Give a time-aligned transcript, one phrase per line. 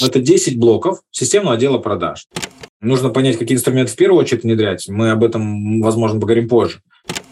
[0.00, 2.26] Это 10 блоков системного отдела продаж.
[2.80, 4.88] Нужно понять, какие инструменты в первую очередь внедрять.
[4.88, 6.80] Мы об этом, возможно, поговорим позже.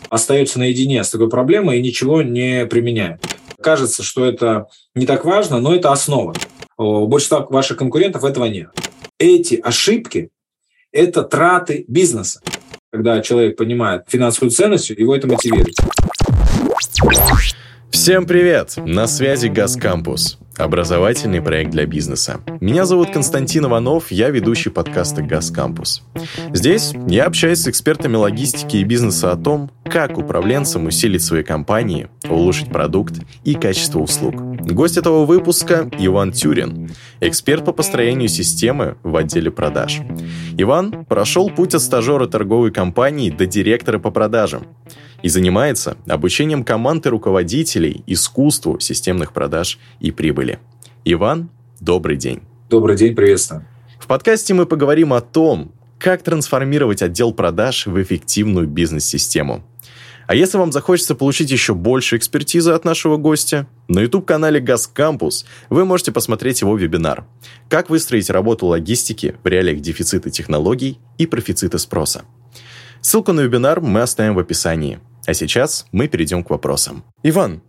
[0.09, 3.21] Остается наедине с такой проблемой и ничего не применяет.
[3.61, 6.35] Кажется, что это не так важно, но это основа.
[6.77, 8.71] У большинства ваших конкурентов этого нет.
[9.19, 10.31] Эти ошибки–
[10.93, 12.41] это траты бизнеса.
[12.91, 15.77] Когда человек понимает финансовую ценность, его это мотивирует.
[17.91, 18.75] Всем привет!
[18.77, 20.39] На связи Газ Кампус.
[20.57, 22.41] Образовательный проект для бизнеса.
[22.61, 26.03] Меня зовут Константин Иванов, я ведущий подкаста «Газ Кампус».
[26.53, 32.09] Здесь я общаюсь с экспертами логистики и бизнеса о том, как управленцам усилить свои компании,
[32.29, 34.35] улучшить продукт и качество услуг.
[34.37, 36.89] Гость этого выпуска– Иван Тюрин,
[37.21, 40.03] эксперт по построению системы в отделе продаж.
[40.57, 44.69] Иван прошел путь от стажера торговой компании до директора по продажам
[45.23, 50.59] и занимается обучением команд и руководителей искусству системных продаж и прибыли.
[51.05, 51.51] Иван,
[51.81, 52.43] добрый день.
[52.71, 53.65] Добрый день, приветствую.
[53.99, 59.65] В подкасте мы поговорим о том, как трансформировать отдел продаж в эффективную бизнес-систему.
[60.27, 65.45] А если вам захочется получить еще больше экспертизы от нашего гостя, на YouTube-канале Газ Кампус
[65.69, 67.27] вы можете посмотреть его вебинар
[67.69, 72.25] «Как выстроить работу логистики в реалиях дефицита технологий и профицита спроса».
[73.05, 77.05] Ссылку на вебинар мы оставим в описании– а сейчас мы перейдем к вопросам.
[77.23, 77.63] Иван,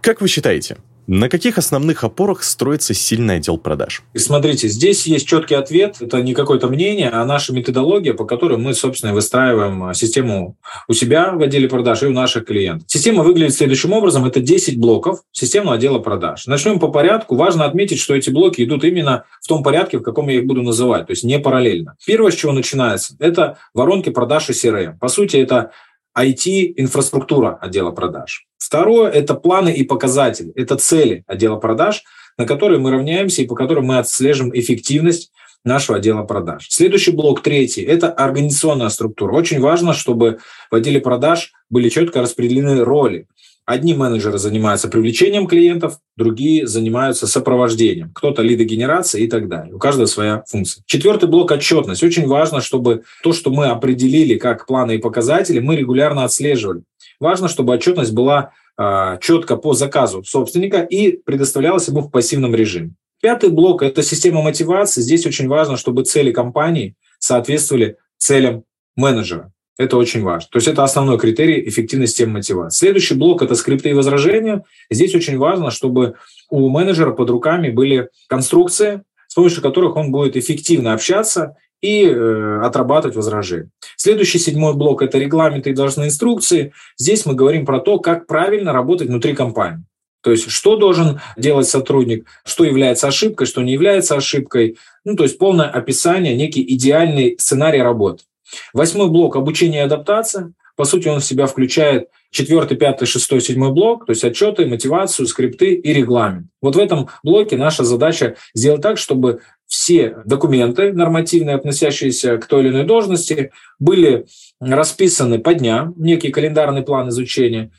[0.00, 0.76] как вы считаете,
[1.08, 4.02] на каких основных опорах строится сильный отдел продаж?
[4.12, 5.96] И смотрите, здесь есть четкий ответ.
[6.00, 10.92] Это не какое-то мнение, а наша методология, по которой мы, собственно, выстраиваем а, систему у
[10.92, 12.84] себя в отделе продаж и у наших клиентов.
[12.88, 14.26] Система выглядит следующим образом.
[14.26, 16.46] Это 10 блоков системного отдела продаж.
[16.46, 17.36] Начнем по порядку.
[17.36, 20.62] Важно отметить, что эти блоки идут именно в том порядке, в каком я их буду
[20.62, 21.96] называть, то есть не параллельно.
[22.04, 24.98] Первое, с чего начинается, это воронки продаж и CRM.
[24.98, 25.70] По сути, это
[26.18, 28.46] IT-инфраструктура отдела продаж.
[28.68, 32.04] Второе– это планы и показатели, это цели отдела продаж,
[32.36, 35.32] на которые мы равняемся и по которым мы отслеживаем эффективность
[35.64, 36.66] нашего отдела продаж.
[36.68, 39.32] Следующий блок, третий, это организационная структура.
[39.32, 43.26] Очень важно, чтобы в отделе продаж были четко распределены роли.
[43.68, 48.10] Одни менеджеры занимаются привлечением клиентов, другие занимаются сопровождением.
[48.14, 49.74] Кто-то лидогенерацией и так далее.
[49.74, 50.82] У каждого своя функция.
[50.86, 52.02] Четвертый блок– отчетность.
[52.02, 56.80] Очень важно, чтобы то, что мы определили как планы и показатели, мы регулярно отслеживали.
[57.20, 62.92] Важно, чтобы отчетность была э, четко по заказу собственника и предоставлялась ему в пассивном режиме.
[63.20, 65.02] Пятый блок– это система мотивации.
[65.02, 68.64] Здесь очень важно, чтобы цели компании соответствовали целям
[68.96, 69.52] менеджера.
[69.78, 70.48] Это очень важно.
[70.50, 72.78] То есть это основной критерий эффективности мотивации.
[72.78, 74.64] Следующий блок– это скрипты и возражения.
[74.90, 76.14] Здесь очень важно, чтобы
[76.50, 82.60] у менеджера под руками были конструкции, с помощью которых он будет эффективно общаться и э,
[82.60, 83.70] отрабатывать возражения.
[83.96, 86.72] Следующий седьмой блок– это регламенты и должностные инструкции.
[86.96, 89.84] Здесь мы говорим про то, как правильно работать внутри компании.
[90.22, 94.76] То есть что должен делать сотрудник, что является ошибкой, что не является ошибкой.
[95.04, 98.24] Ну, то есть полное описание, некий идеальный сценарий работы.
[98.72, 100.52] Восьмой блок– обучение и адаптация.
[100.76, 105.26] По сути, он в себя включает четвертый, пятый, шестой, седьмой блок, то есть отчеты, мотивацию,
[105.26, 106.46] скрипты и регламент.
[106.62, 112.62] Вот в этом блоке наша задача сделать так, чтобы все документы нормативные, относящиеся к той
[112.62, 114.26] или иной должности, были
[114.60, 117.70] расписаны по дням, некий календарный план изучения,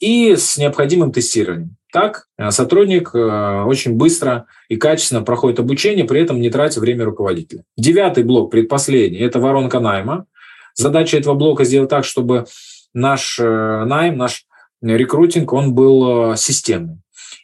[0.00, 1.77] и с необходимым тестированием.
[1.92, 7.04] Так э, сотрудник э, очень быстро и качественно проходит обучение, при этом не тратя время
[7.04, 7.64] руководителя.
[7.76, 10.26] Девятый блок, предпоследний, это воронка найма.
[10.74, 12.46] Задача этого блока сделать так, чтобы
[12.92, 14.44] наш э, найм, наш
[14.82, 16.98] рекрутинг, он был системный.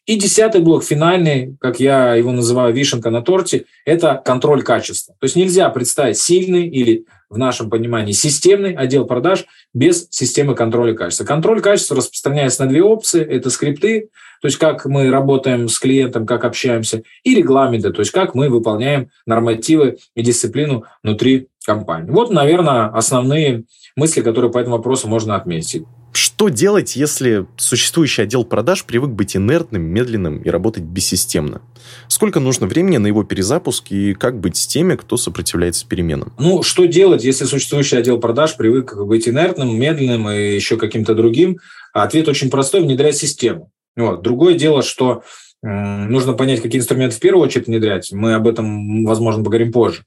[0.06, 5.14] И десятый блок, финальный, как я его называю, вишенка на торте, это контроль качества.
[5.18, 10.94] То есть нельзя представить сильный или в нашем понимании системный отдел продаж без системы контроля
[10.94, 11.24] качества.
[11.24, 13.22] Контроль качества распространяется на две опции.
[13.22, 14.08] Это скрипты,
[14.40, 18.48] то есть как мы работаем с клиентом, как общаемся, и регламенты, то есть как мы
[18.48, 22.10] выполняем нормативы и дисциплину внутри компании.
[22.10, 23.64] Вот, наверное, основные
[23.96, 25.84] мысли, которые по этому вопросу можно отметить.
[26.16, 31.60] Что делать, если существующий отдел продаж привык быть инертным, медленным и работать бессистемно?
[32.06, 36.32] Сколько нужно времени на его перезапуск и как быть с теми, кто сопротивляется переменам?
[36.38, 41.58] Ну, что делать, если существующий отдел продаж привык быть инертным, медленным и еще каким-то другим?
[41.92, 43.72] Ответ очень простой– внедрять систему.
[43.96, 44.22] Вот.
[44.22, 45.24] Другое дело, что
[45.62, 48.12] нужно понять, какие инструменты в первую очередь внедрять.
[48.12, 50.04] Мы об этом, возможно, поговорим позже.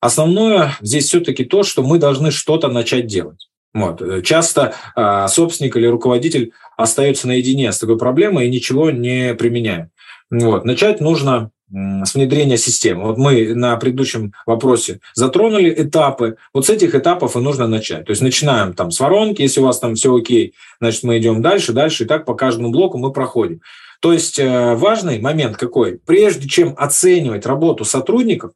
[0.00, 3.48] Основное здесь все-таки то, что мы должны что-то начать делать.
[3.76, 4.02] Вот.
[4.24, 9.90] Часто э, собственник или руководитель остается наедине с такой проблемой и ничего не применяет.
[10.30, 10.64] Вот.
[10.64, 13.02] Начать нужно с внедрения системы.
[13.02, 16.36] Вот мы на предыдущем вопросе затронули этапы.
[16.54, 18.06] Вот с этих этапов и нужно начать.
[18.06, 21.42] То есть начинаем там с воронки, если у вас там все окей, значит мы идем
[21.42, 23.60] дальше, дальше, и так по каждому блоку мы проходим.
[24.00, 25.98] То есть э, важный момент какой?
[25.98, 28.52] Прежде чем оценивать работу сотрудников,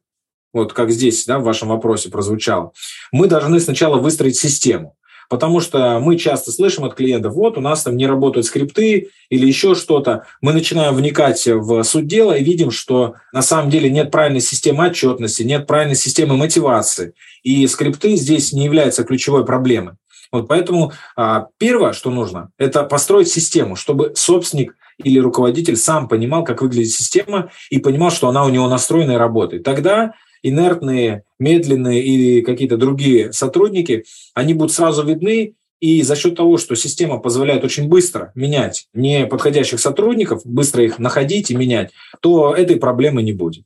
[0.53, 2.71] вот как здесь да, в вашем вопросе прозвучало,
[3.11, 4.95] мы должны сначала выстроить систему.
[5.31, 9.47] Потому что мы часто слышим от клиентов, вот у нас там не работают скрипты или
[9.47, 10.25] еще что-то.
[10.41, 14.87] Мы начинаем вникать в суть дела и видим, что на самом деле нет правильной системы
[14.87, 17.13] отчетности, нет правильной системы мотивации.
[17.43, 19.93] И скрипты здесь не являются ключевой проблемой.
[20.33, 26.43] Вот поэтому а, первое, что нужно, это построить систему, чтобы собственник или руководитель сам понимал,
[26.43, 29.63] как выглядит система, и понимал, что она у него настроена и работает.
[29.63, 30.13] Тогда
[30.43, 36.75] инертные, медленные или какие-то другие сотрудники, они будут сразу видны, и за счет того, что
[36.75, 41.91] система позволяет очень быстро менять неподходящих сотрудников, быстро их находить и менять,
[42.21, 43.65] то этой проблемы не будет.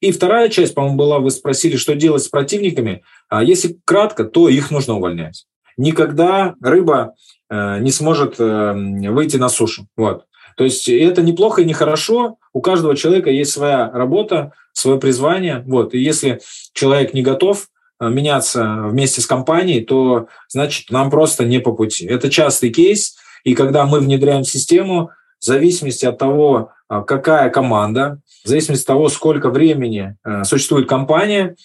[0.00, 3.04] И вторая часть, по-моему, была, вы спросили, что делать с противниками.
[3.28, 5.46] А если кратко, то их нужно увольнять.
[5.76, 7.14] Никогда рыба
[7.48, 8.72] э, не сможет э,
[9.10, 9.86] выйти на сушу.
[9.96, 10.24] Вот.
[10.56, 12.38] То есть это неплохо и нехорошо.
[12.52, 15.62] У каждого человека есть своя работа, свое призвание.
[15.66, 15.94] Вот.
[15.94, 16.40] И если
[16.72, 17.68] человек не готов
[18.00, 22.06] э, меняться вместе с компанией, то значит нам просто не по пути.
[22.06, 23.16] Это частый кейс.
[23.44, 25.10] И когда мы внедряем систему,
[25.40, 30.88] в зависимости от того, э, какая команда, в зависимости от того, сколько времени э, существует
[30.88, 31.56] компания,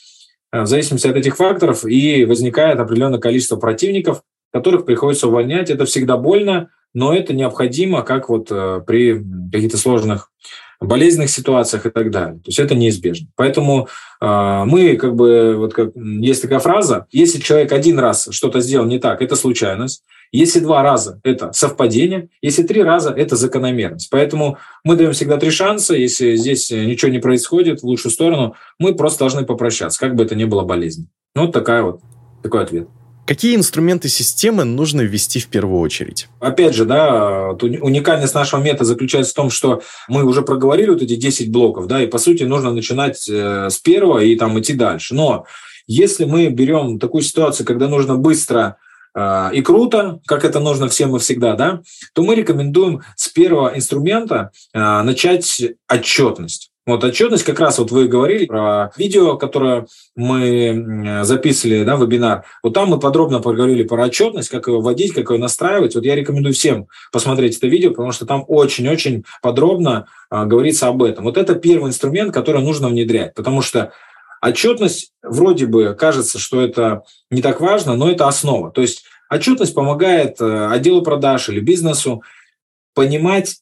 [0.50, 4.22] в зависимости от этих факторов и возникает определенное количество противников,
[4.54, 5.70] которых приходится увольнять.
[5.70, 9.22] Это всегда больно, но это необходимо, как вот при
[9.52, 10.32] каких-то сложных
[10.80, 12.36] болезненных ситуациях и так далее.
[12.36, 13.28] То есть это неизбежно.
[13.36, 13.88] Поэтому
[14.22, 18.86] э, мы как бы, вот как, есть такая фраза, если человек один раз что-то сделал
[18.86, 20.04] не так, это случайность.
[20.32, 24.10] Если два раза– это совпадение, если три раза– это закономерность.
[24.10, 25.96] Поэтому мы даем всегда три шанса.
[25.96, 30.36] Если здесь ничего не происходит в лучшую сторону, мы просто должны попрощаться, как бы это
[30.36, 31.08] ни было болезнь.
[31.34, 32.02] Ну, вот такая вот,
[32.44, 32.90] такой ответ.
[33.28, 36.30] Какие инструменты системы нужно ввести в первую очередь?
[36.40, 41.18] Опять же, да, уникальность нашего метода заключается в том, что мы уже проговорили вот эти
[41.18, 45.14] 10 блоков, да, и по сути нужно начинать э, с первого и там идти дальше.
[45.14, 45.46] Но
[45.88, 48.78] если мы берем такую ситуацию, когда нужно быстро
[49.14, 51.82] э, и круто, как это нужно всем и всегда, да,
[52.14, 56.72] то мы рекомендуем с первого инструмента э, начать отчетность.
[56.88, 62.46] Вот отчетность, как раз вот вы говорили про видео, которое мы записывали, да, вебинар.
[62.64, 65.96] Вот там мы подробно поговорили про отчетность, как ее вводить, как ее настраивать.
[65.96, 71.04] Вот я рекомендую всем посмотреть это видео, потому что там очень-очень подробно а, говорится об
[71.04, 71.26] этом.
[71.26, 73.92] Вот это первый инструмент, который нужно внедрять, потому что
[74.42, 78.72] отчетность вроде бы кажется, что это не так важно, но это основа.
[78.72, 82.24] То есть отчетность помогает э, отделу продаж или бизнесу
[82.94, 83.58] понимать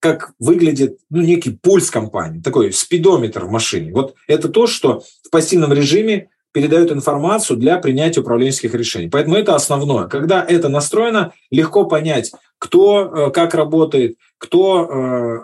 [0.00, 3.92] как выглядит ну, некий пульс компании, такой спидометр в машине.
[3.92, 9.08] Вот это то, что в пассивном режиме передает информацию для принятия управленческих решений.
[9.08, 10.06] Поэтому это основное.
[10.06, 14.88] Когда это настроено, легко понять, кто э, как работает, кто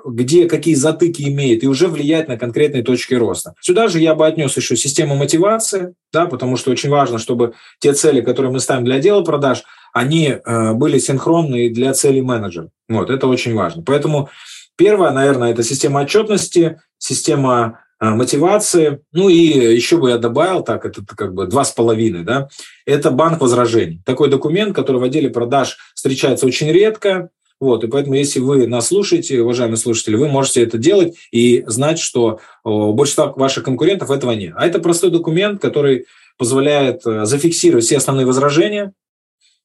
[0.04, 3.54] э, где какие затыки имеет, и уже влиять на конкретные точки роста.
[3.60, 7.92] Сюда же я бы отнес еще систему мотивации, да, потому что очень важно, чтобы те
[7.92, 9.62] цели, которые мы ставим для отдела продаж,
[9.94, 12.68] они э, были синхронны для целей менеджера.
[12.88, 13.82] Вот, это очень важно.
[13.82, 14.28] Поэтому
[14.76, 19.00] первое, наверное, это система отчетности, система э, мотивации.
[19.12, 22.48] Ну и еще бы я добавил, так, это как бы два с половиной, да,
[22.84, 24.02] это банк возражений.
[24.04, 27.30] Такой документ, который в отделе продаж встречается очень редко,
[27.60, 32.00] вот, и поэтому, если вы нас слушаете, уважаемые слушатели, вы можете это делать и знать,
[32.00, 34.54] что у большинства ваших конкурентов этого нет.
[34.56, 38.92] А это простой документ, который позволяет э, зафиксировать все основные возражения,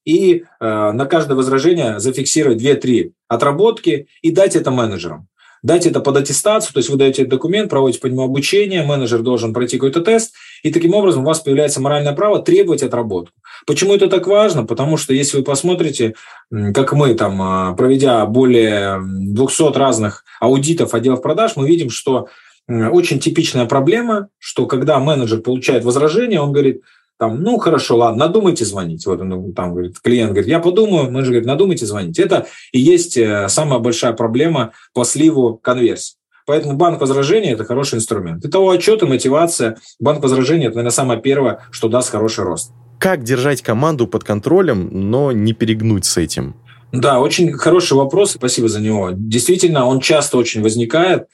[0.06, 5.27] и э, на каждое возражение зафиксировать 2-3 отработки и дать это менеджерам.
[5.62, 9.53] Дать это под аттестацию, то есть вы даете документ, проводите по нему обучение, менеджер должен
[9.53, 13.34] пройти какой-то тест, и таким образом у вас появляется моральное право требовать отработку.
[13.68, 14.65] Почему это так важно?
[14.65, 16.15] Потому что если вы посмотрите,
[16.50, 22.29] как мы там, а, проведя более 200 разных аудитов отделов продаж, мы видим, что
[22.70, 26.84] очень типичная проблема, что когда менеджер получает возражение, он говорит–
[27.19, 29.05] там, ну, хорошо, ладно, надумайте звонить.
[29.05, 32.17] Вот он там говорит, клиент говорит, я подумаю, менеджер говорит, надумайте звонить.
[32.17, 36.15] Это и есть э, самая большая проблема по сливу конверсии.
[36.45, 38.45] Поэтому банк возражения– это хороший инструмент.
[38.45, 42.71] Итого отчеты, мотивация, банк возражения– это, наверное, самое первое, что даст хороший рост.
[42.99, 46.55] Как держать команду под контролем, но не перегнуть с этим?
[46.93, 49.11] Да, очень хороший вопрос, спасибо за него.
[49.13, 51.27] Действительно, он часто очень возникает,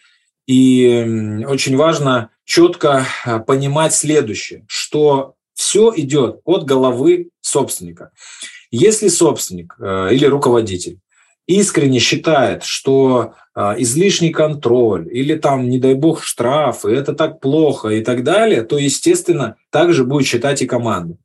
[0.47, 8.11] и очень важно четко э, понимать следующее, что все идет от головы собственника.
[8.71, 10.99] Если собственник э, или руководитель
[11.47, 17.89] искренне считает, что э, излишний контроль или там, не дай бог, штрафы, это так плохо
[17.89, 21.17] и так далее, то, естественно, также будет считать и команда.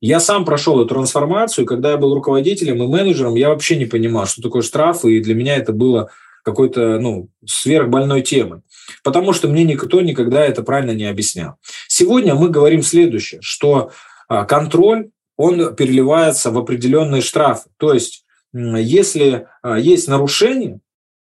[0.00, 4.26] Я сам прошел эту трансформацию, когда я был руководителем и менеджером, я вообще не понимал,
[4.26, 6.10] что такое штрафы, и для меня это было
[6.44, 8.62] какой-то ну, сверхбольной темы.
[9.02, 11.56] Потому что мне никто никогда это правильно не объяснял.
[11.98, 13.90] Сегодня мы говорим следующее, что
[14.28, 17.70] а, контроль, он переливается в определенные штрафы.
[17.76, 20.78] То есть, если а, есть нарушение,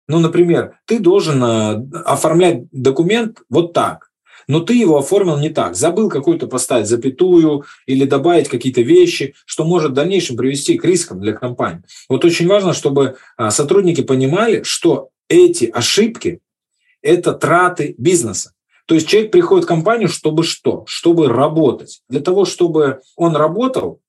[0.07, 1.73] ну, например, ты должен а,
[2.05, 4.09] оформлять документ вот так,
[4.47, 5.75] но ты его оформил не так.
[5.75, 11.21] Забыл какую-то поставить запятую или добавить какие-то вещи, что может в дальнейшем привести к рискам
[11.21, 11.83] для компании.
[12.09, 13.17] Вот очень важно, чтобы
[13.49, 16.39] сотрудники понимали, что эти ошибки–
[17.03, 18.53] это траты бизнеса.
[18.85, 20.83] То есть человек приходит в компанию, чтобы что?
[20.87, 22.01] Чтобы работать.
[22.09, 24.01] Для того, чтобы он работал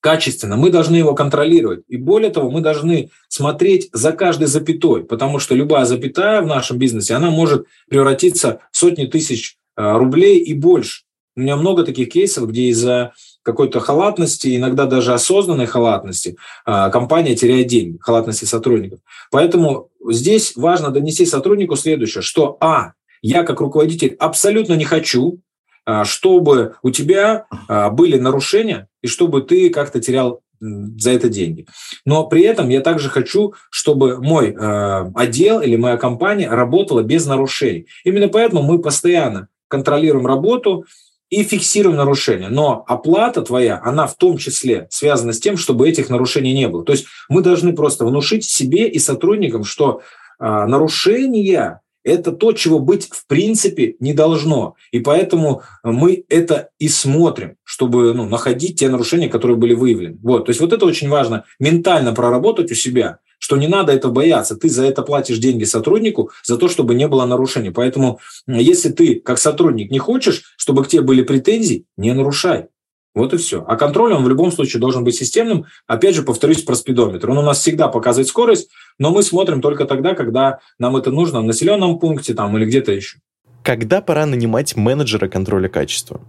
[0.00, 1.82] качественно, мы должны его контролировать.
[1.88, 6.78] И более того, мы должны смотреть за каждой запятой, потому что любая запятая в нашем
[6.78, 11.04] бизнесе, она может превратиться в сотни тысяч э, рублей и больше.
[11.36, 13.12] У меня много таких кейсов, где из-за
[13.42, 16.36] какой-то халатности, иногда даже осознанной халатности,
[16.66, 19.00] э, компания теряет деньги, халатности сотрудников.
[19.30, 22.92] Поэтому здесь важно донести сотруднику следующее, что А,
[23.24, 25.40] я как руководитель абсолютно не хочу,
[25.86, 31.66] а, чтобы у тебя а, были нарушения и чтобы ты как-то терял за это деньги.
[32.04, 37.24] Но при этом я также хочу, чтобы мой а, отдел или моя компания работала без
[37.24, 37.86] нарушений.
[38.04, 40.84] Именно поэтому мы постоянно контролируем работу
[41.30, 42.50] и фиксируем нарушения.
[42.50, 46.84] Но оплата твоя, она в том числе связана с тем, чтобы этих нарушений не было.
[46.84, 50.02] То есть мы должны просто внушить себе и сотрудникам, что
[50.38, 54.76] нарушения это то, чего быть в принципе не должно.
[54.92, 60.18] И поэтому мы это и смотрим, чтобы ну, находить те нарушения, которые были выявлены.
[60.22, 60.46] Вот.
[60.46, 64.56] То есть вот это очень важно ментально проработать у себя, что не надо этого бояться.
[64.56, 67.70] Ты за это платишь деньги сотруднику, за то, чтобы не было нарушений.
[67.70, 72.66] Поэтому если ты как сотрудник не хочешь, чтобы к тебе были претензии, не нарушай.
[73.14, 73.64] Вот и все.
[73.66, 75.66] А контроль, он в любом случае должен быть системным.
[75.86, 77.30] Опять же, повторюсь про спидометр.
[77.30, 81.40] Он у нас всегда показывает скорость, но мы смотрим только тогда, когда нам это нужно
[81.40, 83.18] в населенном пункте там, или где-то еще.
[83.62, 86.20] Когда пора нанимать менеджера контроля качества?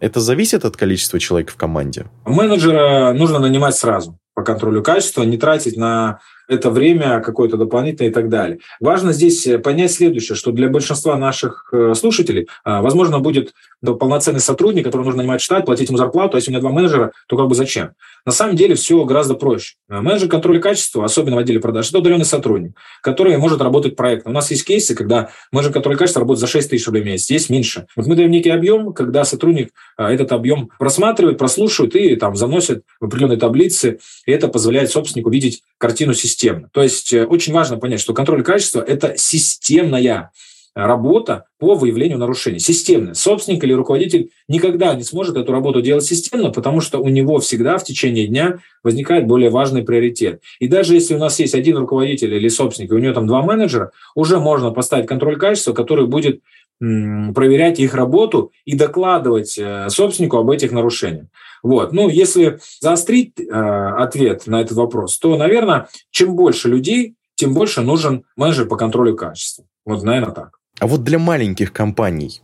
[0.00, 2.06] Это зависит от количества человек в команде?
[2.24, 8.12] Менеджера нужно нанимать сразу по контролю качества, не тратить на это время какое-то дополнительное и
[8.12, 8.58] так далее.
[8.80, 13.52] Важно здесь э, понять следующее, что для большинства наших э, слушателей, а, возможно, будет
[13.82, 17.12] полноценный сотрудник, который нужно нанимать штат, платить ему зарплату, а если у меня два менеджера,
[17.28, 17.90] то как бы зачем?
[18.24, 19.76] На самом деле все гораздо проще.
[19.88, 24.32] Менеджер контроля качества, особенно в отделе продаж, это удаленный сотрудник, который может работать проектно.
[24.32, 27.30] У нас есть кейсы, когда менеджер контроля качества работает за 6 тысяч рублей в месяц,
[27.30, 27.86] есть меньше.
[27.94, 33.06] Вот мы даем некий объем, когда сотрудник этот объем просматривает, прослушивает и там заносит в
[33.06, 36.68] определенные таблицы, и это позволяет собственнику видеть картину системно.
[36.72, 40.30] То есть э, очень важно понять, что контроль качества– это системная
[40.74, 42.60] работа по выявлению нарушений.
[42.60, 43.14] Системная.
[43.14, 47.78] Собственник или руководитель никогда не сможет эту работу делать системно, потому что у него всегда
[47.78, 50.40] в течение дня возникает более важный приоритет.
[50.60, 53.42] И даже если у нас есть один руководитель или собственник, и у него там два
[53.42, 56.42] менеджера, уже можно поставить контроль качества, который будет
[56.78, 61.26] проверять их работу и докладывать э, собственнику об этих нарушениях.
[61.68, 61.92] Вот.
[61.92, 67.82] Ну, если заострить э, ответ на этот вопрос, то, наверное, чем больше людей, тем больше
[67.82, 69.66] нужен менеджер по контролю качества.
[69.84, 70.58] Вот, наверное, так.
[70.80, 72.40] А вот для маленьких компаний,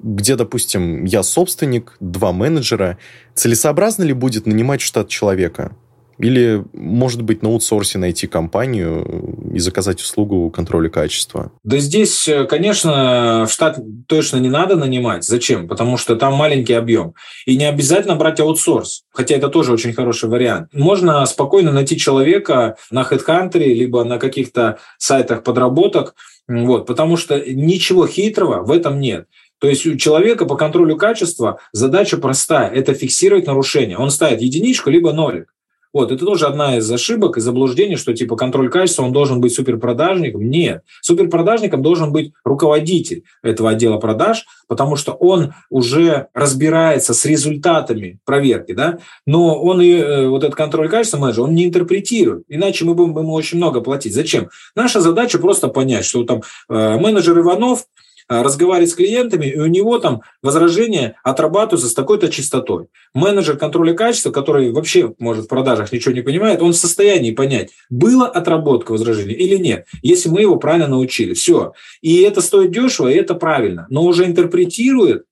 [0.00, 2.98] где, допустим, я собственник, два менеджера,
[3.34, 5.76] целесообразно ли будет нанимать штат человека?
[6.18, 11.52] Или, может быть, на аутсорсе найти компанию и заказать услугу контроля качества?
[11.62, 15.24] Да здесь, э, конечно, в штат точно не надо нанимать.
[15.24, 15.68] Зачем?
[15.68, 17.14] Потому что там маленький объем.
[17.44, 20.68] И не обязательно брать аутсорс, хотя это тоже очень хороший вариант.
[20.72, 26.14] Можно спокойно найти человека на HeadHunter, либо на каких-то сайтах подработок,
[26.48, 29.26] вот, потому что ничего хитрого в этом нет.
[29.58, 33.96] То есть у человека по контролю качества задача простая– это фиксировать нарушение.
[33.96, 35.52] Он ставит единичку либо нолик.
[35.92, 39.54] Вот, это тоже одна из ошибок и заблуждений, что типа контроль качества, он должен быть
[39.54, 40.48] суперпродажником.
[40.48, 48.18] Нет, суперпродажником должен быть руководитель этого отдела продаж, потому что он уже разбирается с результатами
[48.24, 52.84] проверки, да, но он и э, вот этот контроль качества менеджер, он не интерпретирует, иначе
[52.84, 54.14] мы будем ему очень много платить.
[54.14, 54.48] Зачем?
[54.74, 57.84] Наша задача просто понять, что там э, менеджер Иванов–
[58.28, 62.88] Э, разговаривать с клиентами, и у него там возражения отрабатываются с такой-то частотой.
[63.14, 67.70] Менеджер контроля качества, который вообще, может, в продажах ничего не понимает, он в состоянии понять,
[67.88, 71.34] была отработка возражений или нет, если мы его правильно научили.
[71.34, 71.74] Все.
[72.00, 73.86] И это стоит дешево, и это правильно.
[73.90, 75.24] Но уже интерпретирует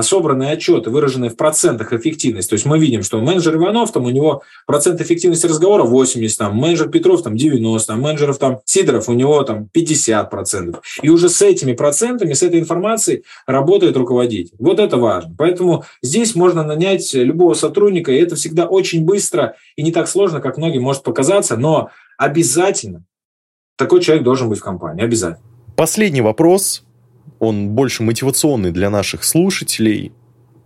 [0.00, 2.50] собранные отчеты, выраженные в процентах эффективности.
[2.50, 6.56] То есть мы видим, что менеджер Иванов, там у него процент эффективности разговора 80, там,
[6.56, 10.82] менеджер Петров там 90, там, менеджеров там Сидоров у него там 50 процентов.
[11.02, 14.54] И уже с этими процентами, с этой информацией работает руководитель.
[14.58, 15.34] Вот это важно.
[15.38, 20.40] Поэтому здесь можно нанять любого сотрудника, и это всегда очень быстро и не так сложно,
[20.40, 23.04] как многим может показаться, но обязательно
[23.76, 25.46] такой человек должен быть в компании, обязательно.
[25.76, 26.82] Последний вопрос,
[27.38, 30.12] он больше мотивационный для наших слушателей.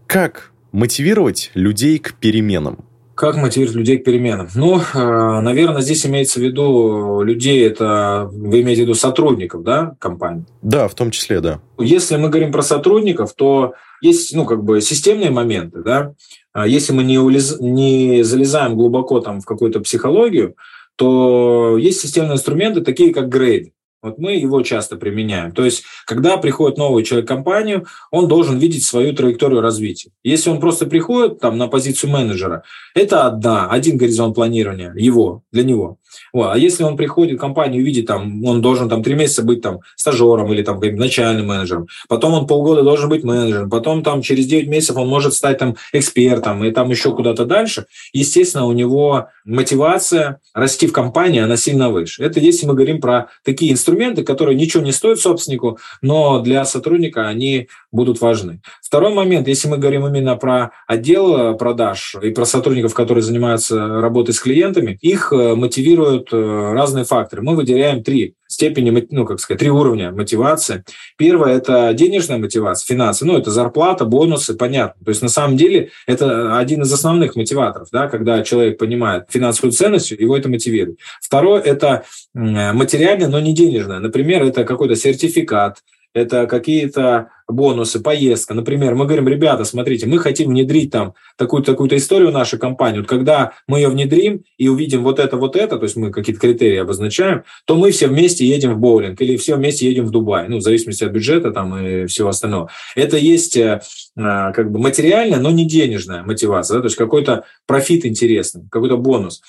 [0.06, 2.84] Как мотивировать людей к переменам?
[3.14, 4.48] Как мотивировать людей к переменам?
[4.54, 9.94] Ну, э, наверное, здесь имеется в виду людей, это вы имеете в виду сотрудников, да,
[9.98, 10.44] компании?
[10.62, 11.60] Да, в том числе, да.
[11.78, 16.14] Если мы говорим про сотрудников, то есть, ну, как бы системные моменты, да.
[16.52, 20.56] А если мы не, улез, не залезаем глубоко там в какую-то психологию,
[20.96, 23.72] то есть системные инструменты, такие как грейд.
[24.02, 25.52] Вот мы его часто применяем.
[25.52, 30.10] То есть, когда приходит новый человек в компанию, он должен видеть свою траекторию развития.
[30.24, 35.62] Если он просто приходит там, на позицию менеджера, это одна, один горизонт планирования его, для
[35.62, 35.98] него.
[36.32, 36.50] Вот.
[36.52, 39.80] А если он приходит в компанию видит, там, он должен там три месяца быть там
[39.96, 44.68] стажером или там начальным менеджером, потом он полгода должен быть менеджером, потом там через 9
[44.68, 50.40] месяцев он может стать там экспертом и там еще куда-то дальше, естественно, у него мотивация
[50.54, 52.22] расти в компании, она сильно выше.
[52.22, 57.28] Это если мы говорим про такие инструменты, которые ничего не стоят собственнику, но для сотрудника
[57.28, 58.60] они будут важны.
[58.82, 64.34] Второй момент, если мы говорим именно про отдел продаж и про сотрудников, которые занимаются работой
[64.34, 65.54] с клиентами, их э,
[66.02, 67.42] мотивируют э, разные факторы.
[67.42, 70.84] Мы выделяем три степени, ну, как сказать, три уровня мотивации.
[71.16, 73.24] Первое– это денежная мотивация, финансы.
[73.24, 75.02] Ну, это зарплата, бонусы, понятно.
[75.04, 79.72] То есть, на самом деле, это один из основных мотиваторов, да, когда человек понимает финансовую
[79.72, 80.98] ценность, его это мотивирует.
[81.20, 82.04] Второе– это
[82.34, 84.00] материальное, но не денежное.
[84.00, 85.78] Например, это какой-то сертификат,
[86.14, 88.54] это какие-то бонусы, поездка.
[88.54, 93.02] Например, мы говорим, ребята, смотрите, мы хотим внедрить там такую-то такую историю в нашу компанию.
[93.02, 96.40] Вот когда мы ее внедрим и увидим вот это, вот это, то есть мы какие-то
[96.40, 100.48] критерии обозначаем, то мы все вместе едем в боулинг или все вместе едем в Дубай,
[100.48, 102.70] ну, в зависимости от бюджета там и всего остального.
[102.96, 103.80] Это есть э,
[104.16, 106.80] а, как бы материальная, но не денежная мотивация, да?
[106.80, 109.42] то есть какой-то профит интересный, какой-то бонус.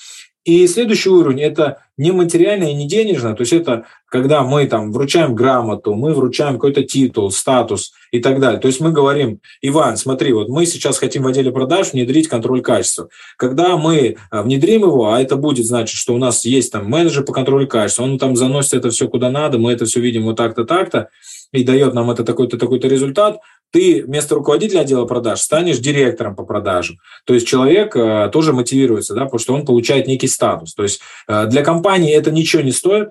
[0.45, 4.91] И следующий уровень– это не материальное и не денежное, то есть это когда мы там
[4.91, 8.59] вручаем грамоту, мы вручаем какой-то титул, статус и так далее.
[8.59, 12.61] То есть мы говорим, Иван, смотри, вот мы сейчас хотим в отделе продаж внедрить контроль
[12.61, 13.09] качества.
[13.37, 17.23] Когда мы а, внедрим его, а это будет значит, что у нас есть там менеджер
[17.23, 20.35] по контролю качества, он там заносит это все куда надо, мы это все видим вот
[20.35, 21.09] так-то, так-то,
[21.51, 23.39] и дает нам это такой-то, такой-то результат,
[23.73, 26.97] ты вместо руководителя отдела продаж станешь директором по продажам.
[27.25, 30.75] То есть человек э, тоже мотивируется, да, потому что он получает некий статус.
[30.75, 33.09] То есть э, для компании это ничего не стоит,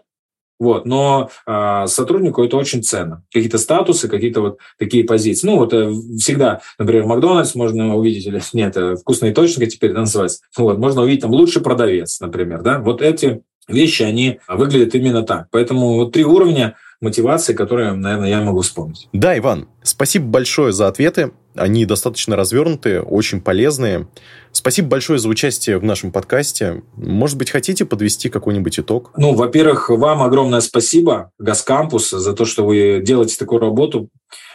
[0.60, 3.24] вот, но э, сотруднику это очень ценно.
[3.32, 5.44] Какие-то статусы, какие-то вот такие позиции.
[5.48, 9.92] Ну, вот э, всегда, например, в Макдональдс можно увидеть, или нет, э, вкусные точники теперь
[9.92, 10.42] да, называется.
[10.56, 12.78] Вот, можно увидеть там лучший продавец, например, да.
[12.78, 15.48] Вот эти вещи, они выглядят именно так.
[15.50, 19.08] Поэтому вот три уровня мотивации, которые, наверное, я могу вспомнить.
[19.12, 21.32] Да, Иван, спасибо большое за ответы.
[21.54, 24.08] Они достаточно развернутые, очень полезные.
[24.52, 26.82] Спасибо большое за участие в нашем подкасте.
[26.96, 29.10] Может быть, хотите подвести какой-нибудь итог?
[29.16, 34.08] Ну, во-первых, вам огромное спасибо, Газкампус, за то, что вы делаете такую работу,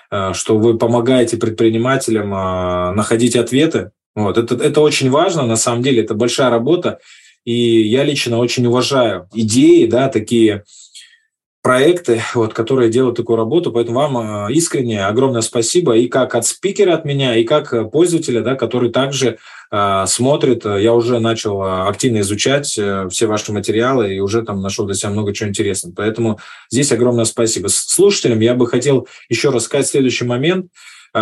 [0.10, 3.92] э, что вы помогаете предпринимателям э, находить ответы.
[4.16, 4.38] Вот.
[4.38, 7.00] Это, это очень важно, на самом деле, это большая работа.
[7.46, 10.64] И я лично очень уважаю идеи, да, такие
[11.68, 13.74] проекты, вот, которые делают такую работу.
[13.74, 18.42] Поэтому вам э, искренне огромное спасибо и как от спикера от меня, и как пользователя,
[18.42, 19.38] да, который также
[19.70, 20.64] э, смотрит.
[20.64, 24.96] Я уже начал э, активно изучать э, все ваши материалы и уже там нашел для
[24.96, 25.94] себя много чего интересного.
[25.94, 26.40] Поэтому
[26.72, 27.68] здесь огромное спасибо.
[27.68, 30.68] Слушателям я бы хотел еще раз сказать следующий момент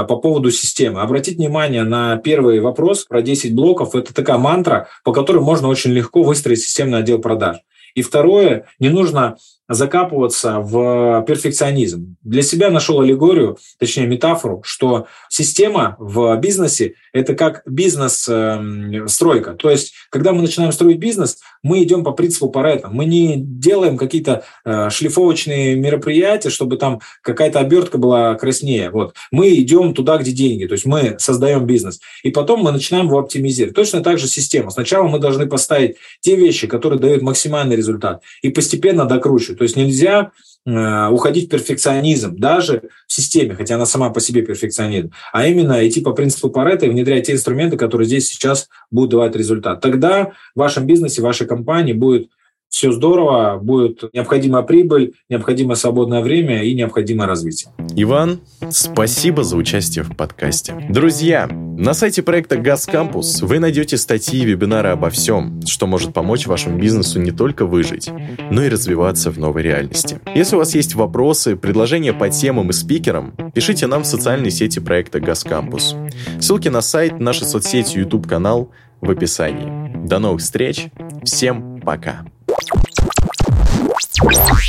[0.03, 1.01] по поводу системы.
[1.01, 3.95] Обратите внимание на первый вопрос про 10 блоков.
[3.95, 7.57] Это такая мантра, по которой можно очень легко выстроить системный отдел продаж.
[7.95, 12.15] И второе, не нужно закапываться в перфекционизм.
[12.23, 19.53] Для себя нашел аллегорию, точнее метафору, что система в бизнесе– это как бизнес-стройка.
[19.53, 22.89] То есть, когда мы начинаем строить бизнес, мы идем по принципу Паретта.
[22.89, 28.91] Мы не делаем какие-то э, шлифовочные мероприятия, чтобы там какая-то обертка была краснее.
[28.91, 29.15] Вот.
[29.31, 30.65] Мы идем туда, где деньги.
[30.65, 31.99] То есть мы создаем бизнес.
[32.23, 33.75] И потом мы начинаем его оптимизировать.
[33.75, 34.69] Точно так же система.
[34.69, 39.54] Сначала мы должны поставить те вещи, которые дают максимальный результат, и постепенно докручивать.
[39.55, 40.31] То есть нельзя
[40.65, 45.87] э, уходить в перфекционизм даже в системе, хотя она сама по себе перфекционизм, а именно
[45.87, 49.81] идти по принципу Паретта и внедрять те инструменты, которые здесь сейчас будут давать результат.
[49.81, 52.29] Тогда в вашем бизнесе, в вашей компании будет
[52.75, 57.71] все здорово, будет необходимая прибыль, необходимое свободное время и необходимое развитие.
[57.95, 60.75] Иван, спасибо за участие в подкасте.
[60.89, 66.11] Друзья, на сайте проекта Газ Кампус вы найдете статьи и вебинары обо всем, что может
[66.13, 68.09] помочь вашему бизнесу не только выжить,
[68.51, 70.19] но и развиваться в новой реальности.
[70.35, 74.79] Если у вас есть вопросы, предложения по темам и спикерам, пишите нам в социальной сети
[74.81, 75.95] проекта Газ Кампус.
[76.41, 80.05] Ссылки на сайт, наши соцсети, YouTube канал в описании.
[80.05, 80.87] До новых встреч.
[81.23, 82.25] Всем пока.
[82.47, 84.65] ウソウソウソウソ。